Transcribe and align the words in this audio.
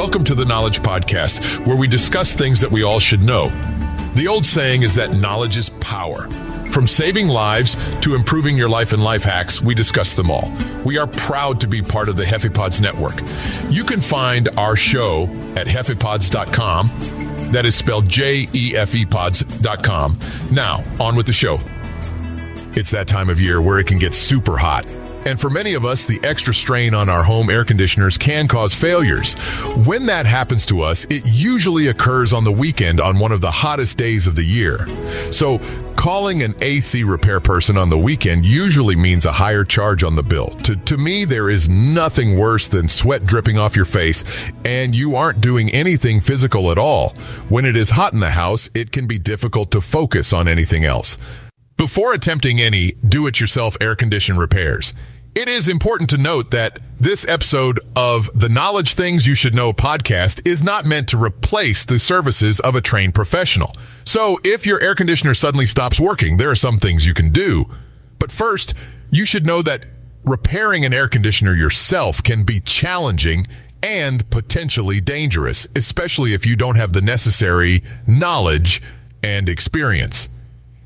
Welcome 0.00 0.24
to 0.24 0.34
the 0.34 0.46
Knowledge 0.46 0.80
Podcast, 0.80 1.66
where 1.66 1.76
we 1.76 1.86
discuss 1.86 2.32
things 2.32 2.58
that 2.62 2.70
we 2.70 2.82
all 2.82 3.00
should 3.00 3.22
know. 3.22 3.48
The 4.14 4.28
old 4.28 4.46
saying 4.46 4.82
is 4.82 4.94
that 4.94 5.10
knowledge 5.12 5.58
is 5.58 5.68
power. 5.68 6.26
From 6.72 6.86
saving 6.86 7.28
lives 7.28 7.76
to 8.00 8.14
improving 8.14 8.56
your 8.56 8.70
life 8.70 8.94
and 8.94 9.04
life 9.04 9.24
hacks, 9.24 9.60
we 9.60 9.74
discuss 9.74 10.14
them 10.14 10.30
all. 10.30 10.50
We 10.86 10.96
are 10.96 11.06
proud 11.06 11.60
to 11.60 11.66
be 11.66 11.82
part 11.82 12.08
of 12.08 12.16
the 12.16 12.22
JefePods 12.22 12.80
network. 12.80 13.20
You 13.68 13.84
can 13.84 14.00
find 14.00 14.48
our 14.56 14.74
show 14.74 15.24
at 15.54 15.66
JefePods.com. 15.66 17.50
That 17.52 17.66
is 17.66 17.74
spelled 17.74 18.08
J 18.08 18.48
E 18.54 18.74
F 18.74 18.94
E 18.94 19.04
pods.com. 19.04 20.18
Now, 20.50 20.82
on 20.98 21.14
with 21.14 21.26
the 21.26 21.34
show. 21.34 21.60
It's 22.72 22.90
that 22.92 23.06
time 23.06 23.28
of 23.28 23.38
year 23.38 23.60
where 23.60 23.78
it 23.78 23.86
can 23.86 23.98
get 23.98 24.14
super 24.14 24.56
hot. 24.56 24.86
And 25.26 25.40
for 25.40 25.50
many 25.50 25.74
of 25.74 25.84
us, 25.84 26.06
the 26.06 26.20
extra 26.22 26.54
strain 26.54 26.94
on 26.94 27.08
our 27.08 27.22
home 27.22 27.50
air 27.50 27.64
conditioners 27.64 28.16
can 28.16 28.48
cause 28.48 28.74
failures. 28.74 29.34
When 29.86 30.06
that 30.06 30.26
happens 30.26 30.64
to 30.66 30.80
us, 30.80 31.04
it 31.10 31.22
usually 31.26 31.88
occurs 31.88 32.32
on 32.32 32.44
the 32.44 32.52
weekend 32.52 33.00
on 33.00 33.18
one 33.18 33.32
of 33.32 33.40
the 33.40 33.50
hottest 33.50 33.98
days 33.98 34.26
of 34.26 34.36
the 34.36 34.44
year. 34.44 34.86
So, 35.30 35.60
calling 35.96 36.42
an 36.42 36.54
AC 36.62 37.04
repair 37.04 37.40
person 37.40 37.76
on 37.76 37.90
the 37.90 37.98
weekend 37.98 38.46
usually 38.46 38.96
means 38.96 39.26
a 39.26 39.32
higher 39.32 39.64
charge 39.64 40.02
on 40.02 40.16
the 40.16 40.22
bill. 40.22 40.48
To, 40.64 40.74
to 40.74 40.96
me, 40.96 41.26
there 41.26 41.50
is 41.50 41.68
nothing 41.68 42.38
worse 42.38 42.66
than 42.66 42.88
sweat 42.88 43.26
dripping 43.26 43.58
off 43.58 43.76
your 43.76 43.84
face 43.84 44.24
and 44.64 44.96
you 44.96 45.14
aren't 45.14 45.42
doing 45.42 45.68
anything 45.70 46.20
physical 46.20 46.70
at 46.70 46.78
all. 46.78 47.10
When 47.50 47.66
it 47.66 47.76
is 47.76 47.90
hot 47.90 48.14
in 48.14 48.20
the 48.20 48.30
house, 48.30 48.70
it 48.74 48.92
can 48.92 49.06
be 49.06 49.18
difficult 49.18 49.70
to 49.72 49.82
focus 49.82 50.32
on 50.32 50.48
anything 50.48 50.86
else. 50.86 51.18
Before 51.76 52.12
attempting 52.12 52.60
any 52.60 52.92
do 53.06 53.26
it 53.26 53.40
yourself 53.40 53.74
air 53.80 53.96
condition 53.96 54.36
repairs, 54.36 54.92
it 55.34 55.48
is 55.48 55.68
important 55.68 56.10
to 56.10 56.18
note 56.18 56.50
that 56.50 56.80
this 56.98 57.26
episode 57.28 57.80
of 57.94 58.28
the 58.38 58.48
Knowledge 58.48 58.94
Things 58.94 59.26
You 59.26 59.34
Should 59.34 59.54
Know 59.54 59.72
podcast 59.72 60.46
is 60.46 60.62
not 60.62 60.84
meant 60.84 61.08
to 61.08 61.22
replace 61.22 61.84
the 61.84 61.98
services 61.98 62.58
of 62.60 62.74
a 62.74 62.80
trained 62.80 63.14
professional. 63.14 63.74
So 64.04 64.38
if 64.44 64.66
your 64.66 64.80
air 64.80 64.94
conditioner 64.94 65.34
suddenly 65.34 65.66
stops 65.66 66.00
working, 66.00 66.36
there 66.36 66.50
are 66.50 66.56
some 66.56 66.78
things 66.78 67.06
you 67.06 67.14
can 67.14 67.30
do. 67.30 67.66
But 68.18 68.32
first, 68.32 68.74
you 69.10 69.24
should 69.24 69.46
know 69.46 69.62
that 69.62 69.86
repairing 70.24 70.84
an 70.84 70.92
air 70.92 71.08
conditioner 71.08 71.54
yourself 71.54 72.22
can 72.22 72.42
be 72.42 72.60
challenging 72.60 73.46
and 73.82 74.28
potentially 74.30 75.00
dangerous, 75.00 75.68
especially 75.76 76.34
if 76.34 76.44
you 76.44 76.56
don't 76.56 76.76
have 76.76 76.92
the 76.92 77.00
necessary 77.00 77.82
knowledge 78.06 78.82
and 79.22 79.48
experience. 79.48 80.28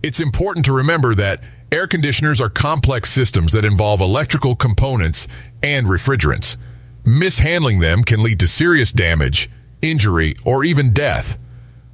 It's 0.03 0.20
important 0.20 0.64
to 0.67 0.73
remember 0.73 1.14
that 1.14 1.42
air 1.75 1.89
conditioners 1.89 2.41
are 2.41 2.48
complex 2.48 3.11
systems 3.11 3.53
that 3.53 3.64
involve 3.64 4.00
electrical 4.00 4.55
components 4.55 5.27
and 5.61 5.86
refrigerants. 5.86 6.56
Mishandling 7.05 7.80
them 7.80 8.05
can 8.05 8.22
lead 8.22 8.39
to 8.39 8.47
serious 8.47 8.92
damage, 8.92 9.50
injury, 9.83 10.34
or 10.45 10.62
even 10.62 10.92
death. 10.92 11.36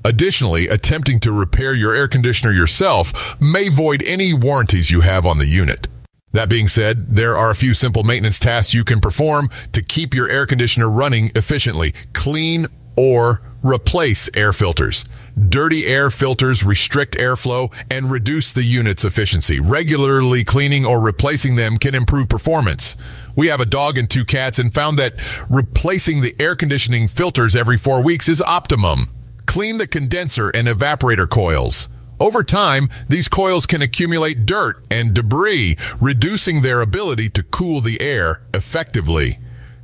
Additionally, 0.04 0.68
attempting 0.68 1.18
to 1.20 1.32
repair 1.32 1.72
your 1.72 1.94
air 1.94 2.08
conditioner 2.08 2.52
yourself 2.52 3.40
may 3.40 3.70
void 3.70 4.02
any 4.06 4.34
warranties 4.34 4.90
you 4.90 5.00
have 5.00 5.24
on 5.24 5.38
the 5.38 5.46
unit. 5.46 5.88
That 6.32 6.50
being 6.50 6.68
said, 6.68 7.16
there 7.16 7.34
are 7.34 7.50
a 7.50 7.56
few 7.56 7.72
simple 7.72 8.04
maintenance 8.04 8.38
tasks 8.38 8.74
you 8.74 8.84
can 8.84 9.00
perform 9.00 9.48
to 9.72 9.82
keep 9.82 10.12
your 10.12 10.28
air 10.28 10.44
conditioner 10.44 10.90
running 10.90 11.30
efficiently. 11.34 11.94
Clean 12.12 12.66
or 13.00 13.40
replace 13.62 14.28
air 14.36 14.52
filters. 14.52 15.06
Dirty 15.48 15.86
air 15.86 16.10
filters 16.10 16.62
restrict 16.62 17.16
airflow 17.16 17.72
and 17.90 18.10
reduce 18.10 18.52
the 18.52 18.62
unit's 18.62 19.06
efficiency. 19.06 19.58
Regularly 19.58 20.44
cleaning 20.44 20.84
or 20.84 21.00
replacing 21.00 21.56
them 21.56 21.78
can 21.78 21.94
improve 21.94 22.28
performance. 22.28 22.96
We 23.34 23.46
have 23.46 23.60
a 23.60 23.64
dog 23.64 23.96
and 23.96 24.10
two 24.10 24.26
cats 24.26 24.58
and 24.58 24.74
found 24.74 24.98
that 24.98 25.14
replacing 25.48 26.20
the 26.20 26.34
air 26.38 26.54
conditioning 26.54 27.08
filters 27.08 27.56
every 27.56 27.78
four 27.78 28.02
weeks 28.02 28.28
is 28.28 28.42
optimum. 28.42 29.08
Clean 29.46 29.78
the 29.78 29.86
condenser 29.86 30.50
and 30.50 30.68
evaporator 30.68 31.28
coils. 31.28 31.88
Over 32.18 32.42
time, 32.42 32.90
these 33.08 33.30
coils 33.30 33.64
can 33.64 33.80
accumulate 33.80 34.44
dirt 34.44 34.86
and 34.90 35.14
debris, 35.14 35.78
reducing 36.02 36.60
their 36.60 36.82
ability 36.82 37.30
to 37.30 37.42
cool 37.44 37.80
the 37.80 37.98
air 38.02 38.42
effectively. 38.52 39.38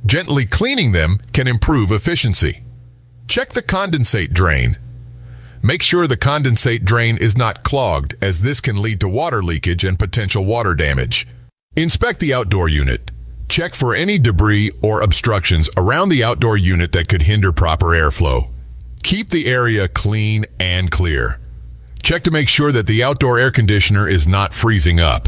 Gently 0.05 0.45
cleaning 0.45 0.91
them 0.91 1.17
can 1.33 1.47
improve 1.47 1.91
efficiency. 1.91 2.66
Check 3.27 3.49
the 3.49 3.61
condensate 3.61 4.31
drain. 4.31 4.77
Make 5.61 5.83
sure 5.83 6.07
the 6.07 6.15
condensate 6.15 6.85
drain 6.85 7.17
is 7.17 7.35
not 7.35 7.61
clogged, 7.61 8.15
as 8.21 8.39
this 8.39 8.61
can 8.61 8.81
lead 8.81 9.01
to 9.01 9.09
water 9.09 9.43
leakage 9.43 9.83
and 9.83 9.99
potential 9.99 10.45
water 10.45 10.73
damage. 10.73 11.27
Inspect 11.75 12.21
the 12.21 12.33
outdoor 12.33 12.69
unit. 12.69 13.11
Check 13.49 13.75
for 13.75 13.93
any 13.93 14.17
debris 14.17 14.71
or 14.81 15.01
obstructions 15.01 15.69
around 15.75 16.07
the 16.07 16.23
outdoor 16.23 16.55
unit 16.55 16.93
that 16.93 17.09
could 17.09 17.23
hinder 17.23 17.51
proper 17.51 17.87
airflow. 17.87 18.49
Keep 19.03 19.29
the 19.29 19.47
area 19.47 19.89
clean 19.89 20.45
and 20.57 20.89
clear. 20.89 21.39
Check 22.01 22.23
to 22.23 22.31
make 22.31 22.47
sure 22.47 22.71
that 22.71 22.87
the 22.87 23.03
outdoor 23.03 23.39
air 23.39 23.51
conditioner 23.51 24.07
is 24.07 24.25
not 24.25 24.53
freezing 24.53 25.01
up. 25.01 25.27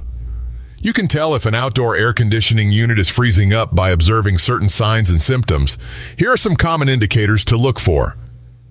You 0.81 0.94
can 0.94 1.09
tell 1.09 1.35
if 1.35 1.45
an 1.45 1.56
outdoor 1.56 1.97
air 1.97 2.13
conditioning 2.13 2.72
unit 2.72 3.00
is 3.00 3.09
freezing 3.09 3.53
up 3.53 3.75
by 3.75 3.90
observing 3.90 4.38
certain 4.38 4.69
signs 4.69 5.09
and 5.09 5.22
symptoms. 5.22 5.78
Here 6.17 6.31
are 6.31 6.38
some 6.38 6.56
common 6.56 6.88
indicators 6.88 7.44
to 7.45 7.57
look 7.57 7.81
for. 7.81 8.17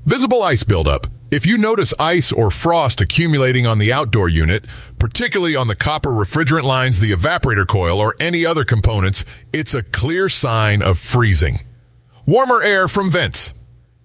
Visible 0.06 0.42
ice 0.42 0.62
buildup. 0.62 1.06
If 1.30 1.44
you 1.44 1.58
notice 1.58 1.92
ice 1.98 2.32
or 2.32 2.50
frost 2.50 3.02
accumulating 3.02 3.66
on 3.66 3.78
the 3.78 3.92
outdoor 3.92 4.30
unit, 4.30 4.64
particularly 4.98 5.54
on 5.54 5.68
the 5.68 5.76
copper 5.76 6.08
refrigerant 6.08 6.62
lines, 6.62 6.98
the 7.00 7.12
evaporator 7.12 7.66
coil, 7.66 8.00
or 8.00 8.14
any 8.18 8.47
other 8.47 8.64
components, 8.64 9.26
it's 9.52 9.74
a 9.74 9.82
clear 9.82 10.30
sign 10.30 10.82
of 10.82 10.98
freezing. 10.98 11.58
Warmer 12.24 12.62
air 12.62 12.88
from 12.88 13.10
vents. 13.10 13.52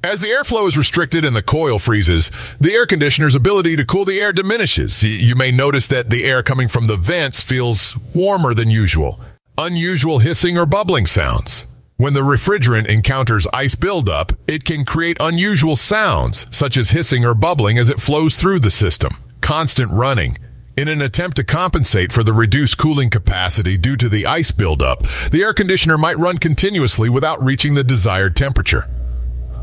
As 0.06 0.20
the 0.20 0.28
airflow 0.28 0.68
is 0.68 0.78
restricted 0.78 1.24
and 1.24 1.34
the 1.34 1.42
coil 1.42 1.80
freezes, 1.80 2.30
the 2.60 2.74
air 2.74 2.86
conditioner's 2.86 3.36
ability 3.36 3.78
to 3.78 3.86
cool 3.86 4.04
the 4.04 4.20
air 4.20 4.34
diminishes. 4.34 5.02
You 5.02 5.34
may 5.36 5.50
notice 5.50 5.88
that 5.88 6.10
the 6.10 6.26
air 6.26 6.44
coming 6.44 6.68
from 6.68 6.88
the 6.88 6.98
vents 6.98 7.42
feels 7.42 7.98
warmer 8.14 8.54
than 8.54 8.70
usual. 8.70 9.22
Unusual 9.58 10.20
hissing 10.20 10.58
or 10.58 10.66
bubbling 10.66 11.06
sounds. 11.06 11.68
When 11.96 12.14
the 12.14 12.20
refrigerant 12.20 12.88
encounters 12.88 13.48
ice 13.54 13.76
buildup, 13.76 14.34
it 14.46 14.66
can 14.66 14.84
create 14.84 15.16
unusual 15.22 15.78
sounds, 15.78 16.48
such 16.52 16.76
as 16.76 16.90
hissing 16.90 17.24
or 17.24 17.34
bubbling 17.34 17.78
as 17.78 17.88
it 17.88 18.02
flows 18.02 18.36
through 18.36 18.60
the 18.60 18.72
system. 18.72 19.14
Constant 19.40 19.90
running. 19.90 20.38
In 20.76 20.90
an 20.90 21.02
attempt 21.02 21.38
to 21.38 21.46
compensate 21.46 22.12
for 22.12 22.24
the 22.24 22.34
reduced 22.34 22.78
cooling 22.78 23.10
capacity 23.10 23.78
due 23.78 23.96
to 23.96 24.10
the 24.10 24.26
ice 24.26 24.52
buildup, 24.52 25.04
the 25.32 25.44
air 25.44 25.54
conditioner 25.54 25.98
might 25.98 26.18
run 26.18 26.40
continuously 26.40 27.08
without 27.08 27.42
reaching 27.42 27.76
the 27.76 27.86
desired 27.86 28.36
temperature. 28.36 28.90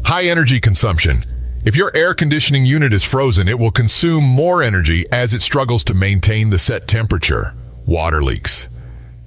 High 0.04 0.24
energy 0.24 0.60
consumption. 0.60 1.24
If 1.64 1.76
your 1.76 1.94
air 1.94 2.14
conditioning 2.14 2.64
unit 2.64 2.92
is 2.92 3.04
frozen, 3.04 3.48
it 3.48 3.58
will 3.58 3.70
consume 3.70 4.24
more 4.24 4.62
energy 4.62 5.04
as 5.12 5.34
it 5.34 5.42
struggles 5.42 5.84
to 5.84 5.94
maintain 5.94 6.50
the 6.50 6.58
set 6.58 6.88
temperature. 6.88 7.54
Water 7.86 8.22
leaks. 8.22 8.70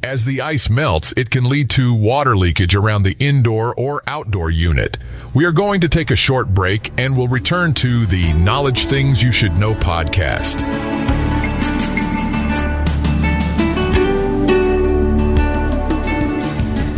As 0.01 0.25
the 0.25 0.41
ice 0.41 0.69
melts, 0.69 1.13
it 1.15 1.29
can 1.29 1.45
lead 1.45 1.69
to 1.71 1.93
water 1.93 2.35
leakage 2.35 2.75
around 2.75 3.03
the 3.03 3.15
indoor 3.19 3.73
or 3.75 4.01
outdoor 4.07 4.49
unit. 4.49 4.97
We 5.33 5.45
are 5.45 5.53
going 5.53 5.79
to 5.81 5.89
take 5.89 6.11
a 6.11 6.15
short 6.17 6.53
break 6.53 6.91
and 6.99 7.15
we'll 7.15 7.29
return 7.29 7.73
to 7.75 8.05
the 8.05 8.33
Knowledge 8.33 8.85
Things 8.87 9.23
You 9.23 9.31
Should 9.31 9.53
Know 9.53 9.73
podcast. 9.75 10.92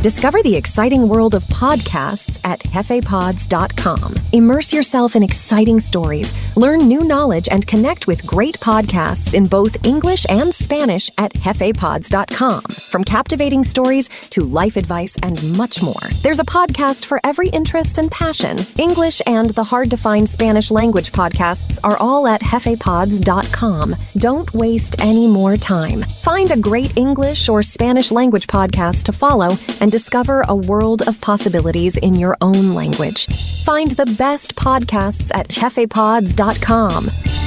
Discover 0.06 0.44
the 0.44 0.56
exciting 0.56 1.10
world 1.10 1.34
of 1.34 1.44
podcasts 1.46 2.40
at 2.44 2.60
JefePods.com. 2.60 4.14
Immerse 4.34 4.72
yourself 4.72 5.16
in 5.16 5.24
exciting 5.24 5.80
stories, 5.80 6.32
learn 6.56 6.88
new 6.88 7.04
knowledge, 7.04 7.50
and 7.50 7.66
connect 7.66 8.06
with 8.06 8.24
great 8.24 8.54
podcasts 8.60 9.34
in 9.34 9.48
both 9.48 9.84
English 9.84 10.28
and 10.30 10.54
Spanish 10.54 11.10
at 11.18 11.34
JefePods.com. 11.34 12.62
From 12.62 13.04
captivating 13.04 13.64
stories 13.64 14.08
to 14.30 14.42
life 14.42 14.78
advice 14.78 15.16
and 15.24 15.42
much 15.58 15.82
more, 15.82 16.06
there's 16.22 16.40
a 16.40 16.46
podcast 16.46 17.06
for 17.06 17.20
every 17.24 17.50
interest 17.50 17.98
and 17.98 18.12
passion. 18.12 18.60
English 18.78 19.24
and 19.26 19.50
the 19.56 19.64
hard 19.64 19.90
to 19.90 19.98
find 19.98 20.30
Spanish 20.30 20.70
language 20.70 21.14
podcasts 21.14 21.80
are 21.84 21.98
all 21.98 22.28
at 22.28 22.42
JefePods.com. 22.42 23.96
Don't 24.18 24.54
waste 24.54 25.02
any 25.02 25.26
more 25.26 25.58
time. 25.58 26.04
Find 26.04 26.52
a 26.52 26.58
great 26.58 26.96
English 26.96 27.50
or 27.50 27.64
Spanish 27.64 28.12
language 28.12 28.46
podcast 28.46 29.06
to 29.06 29.12
follow 29.12 29.58
and 29.82 29.95
discover 29.96 30.44
a 30.50 30.54
world 30.54 31.08
of 31.08 31.22
possibilities 31.22 31.96
in 31.96 32.16
your 32.16 32.36
own 32.42 32.74
language. 32.74 33.28
Find 33.64 33.92
the 33.92 34.06
best 34.18 34.54
podcasts 34.58 35.32
at 35.34 35.48
JefePods.com. 35.48 37.45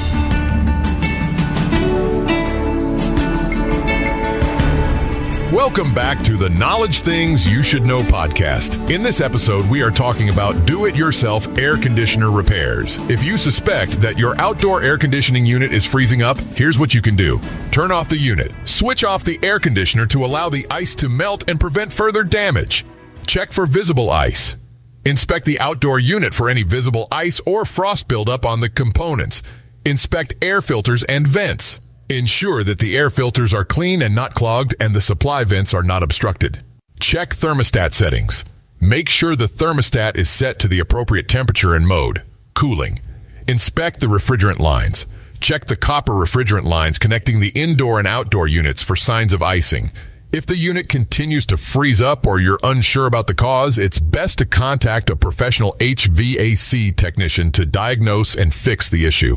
Welcome 5.58 5.92
back 5.92 6.22
to 6.22 6.36
the 6.36 6.50
Knowledge 6.50 7.00
Things 7.00 7.44
You 7.44 7.64
Should 7.64 7.82
Know 7.82 8.02
podcast. 8.04 8.94
In 8.94 9.02
this 9.02 9.20
episode, 9.20 9.68
we 9.68 9.82
are 9.82 9.90
talking 9.90 10.28
about 10.28 10.66
do 10.66 10.86
it 10.86 10.94
yourself 10.94 11.48
air 11.58 11.76
conditioner 11.76 12.30
repairs. 12.30 12.98
If 13.10 13.24
you 13.24 13.36
suspect 13.36 14.00
that 14.00 14.16
your 14.16 14.40
outdoor 14.40 14.84
air 14.84 14.96
conditioning 14.96 15.44
unit 15.44 15.72
is 15.72 15.84
freezing 15.84 16.22
up, 16.22 16.38
here's 16.54 16.78
what 16.78 16.94
you 16.94 17.02
can 17.02 17.16
do 17.16 17.40
turn 17.72 17.90
off 17.90 18.08
the 18.08 18.16
unit, 18.16 18.52
switch 18.62 19.02
off 19.02 19.24
the 19.24 19.36
air 19.42 19.58
conditioner 19.58 20.06
to 20.06 20.24
allow 20.24 20.48
the 20.48 20.64
ice 20.70 20.94
to 20.94 21.08
melt 21.08 21.50
and 21.50 21.58
prevent 21.58 21.92
further 21.92 22.22
damage. 22.22 22.86
Check 23.26 23.50
for 23.50 23.66
visible 23.66 24.10
ice. 24.10 24.56
Inspect 25.04 25.44
the 25.44 25.58
outdoor 25.58 25.98
unit 25.98 26.34
for 26.34 26.48
any 26.48 26.62
visible 26.62 27.08
ice 27.10 27.40
or 27.44 27.64
frost 27.64 28.06
buildup 28.06 28.46
on 28.46 28.60
the 28.60 28.70
components. 28.70 29.42
Inspect 29.84 30.36
air 30.40 30.62
filters 30.62 31.02
and 31.02 31.26
vents. 31.26 31.80
Ensure 32.10 32.64
that 32.64 32.78
the 32.78 32.96
air 32.96 33.10
filters 33.10 33.52
are 33.52 33.66
clean 33.66 34.00
and 34.00 34.14
not 34.14 34.32
clogged 34.32 34.74
and 34.80 34.94
the 34.94 35.00
supply 35.02 35.44
vents 35.44 35.74
are 35.74 35.82
not 35.82 36.02
obstructed. 36.02 36.64
Check 37.00 37.34
thermostat 37.34 37.92
settings. 37.92 38.46
Make 38.80 39.10
sure 39.10 39.36
the 39.36 39.44
thermostat 39.44 40.16
is 40.16 40.30
set 40.30 40.58
to 40.60 40.68
the 40.68 40.78
appropriate 40.78 41.28
temperature 41.28 41.74
and 41.74 41.86
mode. 41.86 42.22
Cooling. 42.54 43.00
Inspect 43.46 44.00
the 44.00 44.06
refrigerant 44.06 44.58
lines. 44.58 45.06
Check 45.40 45.66
the 45.66 45.76
copper 45.76 46.14
refrigerant 46.14 46.64
lines 46.64 46.98
connecting 46.98 47.40
the 47.40 47.52
indoor 47.54 47.98
and 47.98 48.08
outdoor 48.08 48.48
units 48.48 48.82
for 48.82 48.96
signs 48.96 49.34
of 49.34 49.42
icing. 49.42 49.90
If 50.32 50.46
the 50.46 50.56
unit 50.56 50.88
continues 50.88 51.44
to 51.46 51.58
freeze 51.58 52.00
up 52.00 52.26
or 52.26 52.40
you're 52.40 52.58
unsure 52.62 53.06
about 53.06 53.26
the 53.26 53.34
cause, 53.34 53.76
it's 53.76 53.98
best 53.98 54.38
to 54.38 54.46
contact 54.46 55.10
a 55.10 55.16
professional 55.16 55.76
HVAC 55.78 56.96
technician 56.96 57.52
to 57.52 57.66
diagnose 57.66 58.34
and 58.34 58.54
fix 58.54 58.88
the 58.88 59.04
issue. 59.04 59.36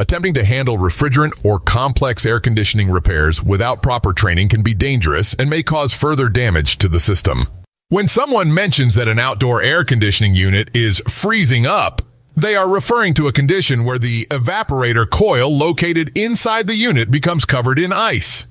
Attempting 0.00 0.32
to 0.32 0.46
handle 0.46 0.78
refrigerant 0.78 1.32
or 1.44 1.58
complex 1.58 2.24
air 2.24 2.40
conditioning 2.40 2.88
repairs 2.88 3.42
without 3.42 3.82
proper 3.82 4.14
training 4.14 4.48
can 4.48 4.62
be 4.62 4.72
dangerous 4.72 5.34
and 5.34 5.50
may 5.50 5.62
cause 5.62 5.92
further 5.92 6.30
damage 6.30 6.78
to 6.78 6.88
the 6.88 6.98
system. 6.98 7.46
When 7.90 8.08
someone 8.08 8.54
mentions 8.54 8.94
that 8.94 9.08
an 9.08 9.18
outdoor 9.18 9.60
air 9.60 9.84
conditioning 9.84 10.34
unit 10.34 10.74
is 10.74 11.02
freezing 11.06 11.66
up, 11.66 12.00
they 12.34 12.56
are 12.56 12.66
referring 12.66 13.12
to 13.12 13.26
a 13.26 13.32
condition 13.32 13.84
where 13.84 13.98
the 13.98 14.24
evaporator 14.30 15.08
coil 15.08 15.54
located 15.54 16.16
inside 16.16 16.66
the 16.66 16.76
unit 16.76 17.10
becomes 17.10 17.44
covered 17.44 17.78
in 17.78 17.92
ice. 17.92 18.46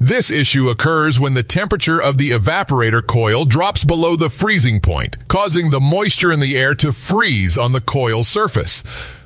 This 0.00 0.30
issue 0.30 0.70
occurs 0.70 1.20
when 1.20 1.34
the 1.34 1.42
temperature 1.42 2.00
of 2.00 2.16
the 2.16 2.30
evaporator 2.30 3.06
coil 3.06 3.44
drops 3.44 3.84
below 3.84 4.16
the 4.16 4.30
freezing 4.30 4.80
point, 4.80 5.28
causing 5.28 5.68
the 5.68 5.80
moisture 5.80 6.32
in 6.32 6.40
the 6.40 6.56
air 6.56 6.74
to 6.76 6.94
freeze 6.94 7.58
on 7.58 7.72
the 7.72 7.82
coil 7.82 8.22
surface. 8.22 8.82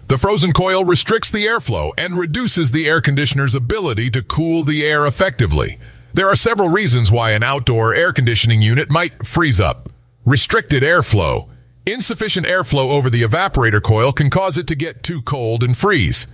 The 0.09 0.17
frozen 0.17 0.53
coil 0.53 0.87
restricts 0.87 1.31
the 1.31 1.45
airflow 1.45 1.93
and 1.99 2.17
reduces 2.17 2.71
the 2.71 2.89
air 2.89 3.03
conditioner's 3.03 3.55
ability 3.55 4.09
to 4.13 4.23
cool 4.23 4.65
the 4.65 4.83
air 4.83 5.07
effectively. 5.07 5.79
There 6.15 6.31
are 6.31 6.35
several 6.35 6.71
reasons 6.71 7.11
why 7.11 7.33
an 7.33 7.43
outdoor 7.43 7.95
air 7.95 8.15
conditioning 8.15 8.63
unit 8.63 8.91
might 8.91 9.27
freeze 9.27 9.61
up. 9.61 9.91
Restricted 10.25 10.83
airflow. 10.83 11.51
Insufficient 11.85 12.47
airflow 12.47 12.89
over 12.91 13.11
the 13.11 13.21
evaporator 13.21 13.83
coil 13.83 14.13
can 14.13 14.31
cause 14.31 14.57
it 14.57 14.67
to 14.69 14.75
get 14.75 15.03
too 15.03 15.21
cold 15.21 15.63
and 15.63 15.77
freeze. 15.77 16.27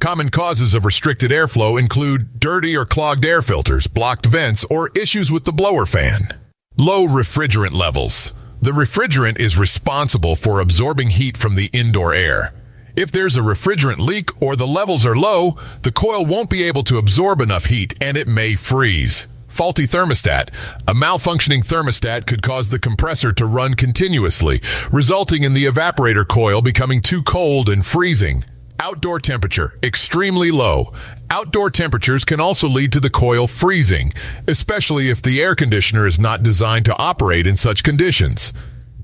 Common 0.00 0.28
causes 0.28 0.74
of 0.74 0.84
restricted 0.84 1.30
airflow 1.30 1.80
include 1.80 2.38
dirty 2.38 2.76
or 2.76 2.84
clogged 2.84 3.24
air 3.24 3.40
filters, 3.40 3.86
blocked 3.86 4.26
vents, 4.26 4.64
or 4.64 4.90
issues 4.94 5.32
with 5.32 5.46
the 5.46 5.52
blower 5.52 5.86
fan. 5.86 6.28
Low 6.76 7.06
refrigerant 7.06 7.72
levels. 7.72 8.34
The 8.60 8.72
refrigerant 8.72 9.40
is 9.40 9.56
responsible 9.56 10.36
for 10.36 10.60
absorbing 10.60 11.08
heat 11.08 11.38
from 11.38 11.54
the 11.54 11.70
indoor 11.72 12.12
air. 12.12 12.52
If 12.96 13.10
there's 13.10 13.36
a 13.36 13.40
refrigerant 13.40 13.98
leak 13.98 14.30
or 14.40 14.54
the 14.54 14.68
levels 14.68 15.04
are 15.04 15.16
low, 15.16 15.56
the 15.82 15.90
coil 15.90 16.24
won't 16.24 16.48
be 16.48 16.62
able 16.62 16.84
to 16.84 16.98
absorb 16.98 17.40
enough 17.40 17.66
heat 17.66 17.92
and 18.00 18.16
it 18.16 18.28
may 18.28 18.54
freeze. 18.54 19.26
Faulty 19.48 19.86
thermostat. 19.86 20.50
A 20.86 20.94
malfunctioning 20.94 21.64
thermostat 21.64 22.26
could 22.26 22.42
cause 22.42 22.68
the 22.68 22.78
compressor 22.78 23.32
to 23.32 23.46
run 23.46 23.74
continuously, 23.74 24.60
resulting 24.92 25.42
in 25.42 25.54
the 25.54 25.64
evaporator 25.64 26.26
coil 26.26 26.62
becoming 26.62 27.00
too 27.00 27.22
cold 27.22 27.68
and 27.68 27.84
freezing. 27.84 28.44
Outdoor 28.78 29.18
temperature, 29.18 29.76
extremely 29.82 30.52
low. 30.52 30.92
Outdoor 31.30 31.70
temperatures 31.70 32.24
can 32.24 32.40
also 32.40 32.68
lead 32.68 32.92
to 32.92 33.00
the 33.00 33.10
coil 33.10 33.48
freezing, 33.48 34.12
especially 34.46 35.08
if 35.08 35.20
the 35.20 35.40
air 35.40 35.56
conditioner 35.56 36.06
is 36.06 36.20
not 36.20 36.44
designed 36.44 36.84
to 36.84 36.98
operate 36.98 37.46
in 37.46 37.56
such 37.56 37.82
conditions. 37.82 38.52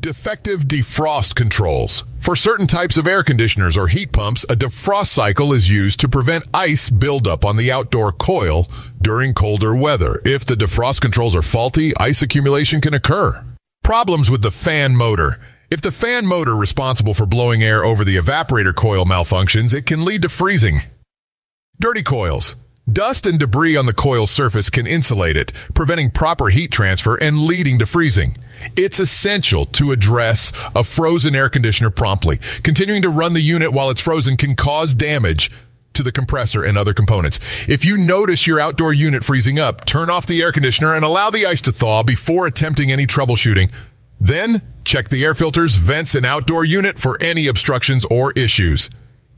Defective 0.00 0.62
defrost 0.62 1.34
controls. 1.34 2.04
For 2.18 2.34
certain 2.34 2.66
types 2.66 2.96
of 2.96 3.06
air 3.06 3.22
conditioners 3.22 3.76
or 3.76 3.88
heat 3.88 4.12
pumps, 4.12 4.44
a 4.44 4.56
defrost 4.56 5.08
cycle 5.08 5.52
is 5.52 5.70
used 5.70 6.00
to 6.00 6.08
prevent 6.08 6.48
ice 6.54 6.88
buildup 6.88 7.44
on 7.44 7.58
the 7.58 7.70
outdoor 7.70 8.10
coil 8.10 8.66
during 9.02 9.34
colder 9.34 9.76
weather. 9.76 10.22
If 10.24 10.46
the 10.46 10.54
defrost 10.54 11.02
controls 11.02 11.36
are 11.36 11.42
faulty, 11.42 11.92
ice 11.98 12.22
accumulation 12.22 12.80
can 12.80 12.94
occur. 12.94 13.44
Problems 13.82 14.30
with 14.30 14.40
the 14.40 14.50
fan 14.50 14.96
motor. 14.96 15.38
If 15.70 15.82
the 15.82 15.92
fan 15.92 16.24
motor 16.24 16.56
responsible 16.56 17.12
for 17.12 17.26
blowing 17.26 17.62
air 17.62 17.84
over 17.84 18.02
the 18.02 18.16
evaporator 18.16 18.74
coil 18.74 19.04
malfunctions, 19.04 19.74
it 19.74 19.84
can 19.84 20.06
lead 20.06 20.22
to 20.22 20.30
freezing. 20.30 20.80
Dirty 21.78 22.02
coils. 22.02 22.56
Dust 22.90 23.26
and 23.26 23.38
debris 23.38 23.76
on 23.76 23.86
the 23.86 23.92
coil 23.92 24.26
surface 24.26 24.70
can 24.70 24.86
insulate 24.86 25.36
it, 25.36 25.52
preventing 25.74 26.10
proper 26.10 26.48
heat 26.48 26.72
transfer 26.72 27.16
and 27.16 27.40
leading 27.40 27.78
to 27.78 27.86
freezing. 27.86 28.36
It's 28.76 28.98
essential 28.98 29.66
to 29.66 29.92
address 29.92 30.52
a 30.74 30.82
frozen 30.82 31.36
air 31.36 31.48
conditioner 31.48 31.90
promptly. 31.90 32.38
Continuing 32.62 33.02
to 33.02 33.10
run 33.10 33.34
the 33.34 33.42
unit 33.42 33.72
while 33.72 33.90
it's 33.90 34.00
frozen 34.00 34.36
can 34.36 34.56
cause 34.56 34.94
damage 34.94 35.50
to 35.92 36.02
the 36.02 36.12
compressor 36.12 36.64
and 36.64 36.78
other 36.78 36.94
components. 36.94 37.38
If 37.68 37.84
you 37.84 37.98
notice 37.98 38.46
your 38.46 38.60
outdoor 38.60 38.94
unit 38.94 39.24
freezing 39.24 39.58
up, 39.58 39.84
turn 39.84 40.08
off 40.08 40.26
the 40.26 40.40
air 40.40 40.52
conditioner 40.52 40.94
and 40.94 41.04
allow 41.04 41.30
the 41.30 41.46
ice 41.46 41.60
to 41.62 41.72
thaw 41.72 42.02
before 42.02 42.46
attempting 42.46 42.90
any 42.90 43.06
troubleshooting. 43.06 43.70
Then, 44.18 44.62
check 44.84 45.08
the 45.08 45.24
air 45.24 45.34
filters, 45.34 45.76
vents, 45.76 46.14
and 46.14 46.24
outdoor 46.24 46.64
unit 46.64 46.98
for 46.98 47.18
any 47.20 47.46
obstructions 47.46 48.04
or 48.06 48.32
issues. 48.32 48.88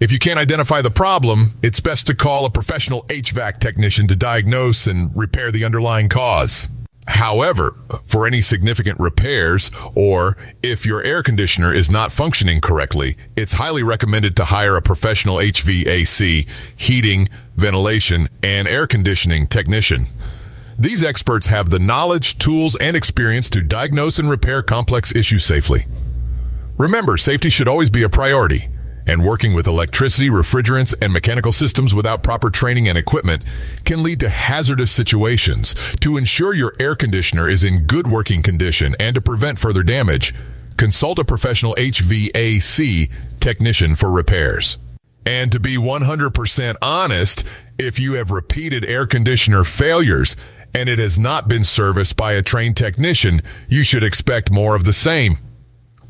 If 0.02 0.10
you 0.10 0.18
can't 0.18 0.40
identify 0.40 0.82
the 0.82 0.90
problem, 0.90 1.52
it's 1.62 1.78
best 1.78 2.08
to 2.08 2.14
call 2.16 2.44
a 2.44 2.50
professional 2.50 3.04
HVAC 3.04 3.58
technician 3.58 4.08
to 4.08 4.16
diagnose 4.16 4.88
and 4.88 5.16
repair 5.16 5.52
the 5.52 5.64
underlying 5.64 6.08
cause. 6.08 6.68
However, 7.06 7.76
for 8.02 8.26
any 8.26 8.42
significant 8.42 8.98
repairs 8.98 9.70
or 9.94 10.36
if 10.60 10.84
your 10.84 11.04
air 11.04 11.22
conditioner 11.22 11.72
is 11.72 11.88
not 11.88 12.10
functioning 12.10 12.60
correctly, 12.60 13.14
it's 13.36 13.52
highly 13.52 13.84
recommended 13.84 14.34
to 14.38 14.46
hire 14.46 14.74
a 14.76 14.82
professional 14.82 15.36
HVAC, 15.36 16.48
heating, 16.74 17.28
ventilation, 17.54 18.28
and 18.42 18.66
air 18.66 18.88
conditioning 18.88 19.46
technician. 19.46 20.08
These 20.76 21.04
experts 21.04 21.46
have 21.46 21.70
the 21.70 21.78
knowledge, 21.78 22.38
tools, 22.38 22.74
and 22.80 22.96
experience 22.96 23.48
to 23.50 23.62
diagnose 23.62 24.18
and 24.18 24.28
repair 24.28 24.64
complex 24.64 25.14
issues 25.14 25.44
safely. 25.44 25.86
Remember, 26.76 27.16
safety 27.16 27.50
should 27.50 27.68
always 27.68 27.88
be 27.88 28.02
a 28.02 28.08
priority 28.08 28.66
and 29.06 29.24
working 29.24 29.54
with 29.54 29.66
electricity, 29.66 30.28
refrigerants, 30.28 30.94
and 31.00 31.12
mechanical 31.12 31.52
systems 31.52 31.94
without 31.94 32.22
proper 32.22 32.50
training 32.50 32.88
and 32.88 32.98
equipment 32.98 33.42
can 33.84 34.02
lead 34.02 34.20
to 34.20 34.28
hazardous 34.28 34.90
situations. 34.90 35.74
To 36.00 36.16
ensure 36.16 36.54
your 36.54 36.74
air 36.78 36.94
conditioner 36.94 37.48
is 37.48 37.64
in 37.64 37.84
good 37.84 38.06
working 38.06 38.42
condition 38.42 38.94
and 39.00 39.14
to 39.14 39.20
prevent 39.20 39.58
further 39.58 39.82
damage, 39.82 40.34
consult 40.76 41.18
a 41.18 41.24
professional 41.24 41.74
HVAC 41.76 43.10
technician 43.40 43.96
for 43.96 44.10
repairs. 44.10 44.78
And 45.24 45.52
to 45.52 45.60
be 45.60 45.76
100% 45.76 46.74
honest, 46.82 47.46
if 47.78 47.98
you 47.98 48.14
have 48.14 48.30
repeated 48.30 48.84
air 48.84 49.06
conditioner 49.06 49.64
failures 49.64 50.34
and 50.74 50.88
it 50.88 50.98
has 50.98 51.18
not 51.18 51.48
been 51.48 51.64
serviced 51.64 52.16
by 52.16 52.32
a 52.32 52.42
trained 52.42 52.76
technician, 52.76 53.40
you 53.68 53.84
should 53.84 54.02
expect 54.02 54.50
more 54.50 54.74
of 54.74 54.84
the 54.84 54.92
same 54.92 55.38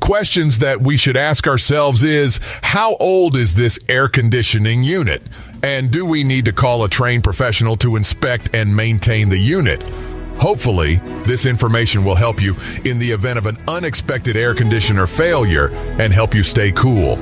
questions 0.03 0.59
that 0.59 0.81
we 0.81 0.97
should 0.97 1.15
ask 1.15 1.47
ourselves 1.47 2.03
is 2.03 2.41
how 2.61 2.97
old 2.99 3.37
is 3.37 3.55
this 3.55 3.79
air 3.87 4.09
conditioning 4.09 4.83
unit? 4.83 5.21
And 5.63 5.89
do 5.89 6.05
we 6.05 6.25
need 6.25 6.43
to 6.43 6.51
call 6.51 6.83
a 6.83 6.89
trained 6.89 7.23
professional 7.23 7.77
to 7.77 7.95
inspect 7.95 8.53
and 8.53 8.75
maintain 8.75 9.29
the 9.29 9.37
unit? 9.37 9.81
Hopefully, 10.39 10.97
this 11.23 11.45
information 11.45 12.03
will 12.03 12.15
help 12.15 12.41
you 12.41 12.53
in 12.83 12.99
the 12.99 13.11
event 13.11 13.37
of 13.37 13.45
an 13.45 13.55
unexpected 13.65 14.35
air 14.35 14.53
conditioner 14.53 15.07
failure 15.07 15.69
and 15.97 16.11
help 16.11 16.35
you 16.35 16.43
stay 16.43 16.73
cool. 16.73 17.15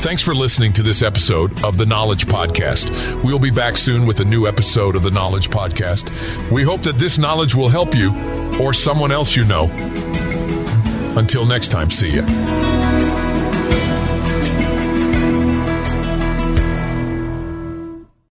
Thanks 0.00 0.20
for 0.20 0.34
listening 0.34 0.72
to 0.72 0.82
this 0.82 1.00
episode 1.00 1.62
of 1.64 1.78
the 1.78 1.86
Knowledge 1.86 2.26
Podcast. 2.26 3.22
We'll 3.22 3.38
be 3.38 3.52
back 3.52 3.76
soon 3.76 4.04
with 4.04 4.18
a 4.18 4.24
new 4.24 4.48
episode 4.48 4.96
of 4.96 5.04
the 5.04 5.12
Knowledge 5.12 5.48
Podcast. 5.48 6.10
We 6.50 6.64
hope 6.64 6.82
that 6.82 6.98
this 6.98 7.18
knowledge 7.18 7.54
will 7.54 7.68
help 7.68 7.94
you 7.94 8.12
or 8.60 8.74
someone 8.74 9.12
else 9.12 9.36
you 9.36 9.44
know 9.44 9.68
until 11.18 11.44
next 11.44 11.68
time, 11.68 11.90
see 11.90 12.16
ya. 12.16 12.87